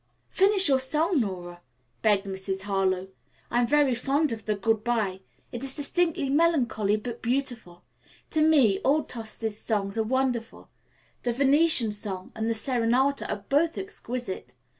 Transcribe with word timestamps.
"Finish 0.31 0.67
your 0.67 0.79
song, 0.79 1.19
Nora," 1.19 1.61
begged 2.01 2.25
Mrs. 2.25 2.61
Harlowe. 2.63 3.09
"I 3.51 3.59
am 3.59 3.67
very 3.67 3.93
fond 3.93 4.31
of 4.31 4.45
the 4.45 4.55
'Good 4.55 4.83
bye.' 4.83 5.19
It 5.51 5.63
is 5.63 5.75
distinctly 5.75 6.27
melancholy, 6.27 6.95
but 6.95 7.21
beautiful. 7.21 7.83
To 8.31 8.41
me, 8.41 8.79
all 8.79 9.03
Tosti's 9.03 9.59
songs 9.59 9.99
are 9.99 10.03
wonderful. 10.03 10.69
The 11.21 11.33
'Venetian 11.33 11.91
Song' 11.91 12.31
and 12.35 12.49
the 12.49 12.55
'Serenata' 12.55 13.29
are 13.31 13.45
both 13.47 13.77
exquisite. 13.77 14.53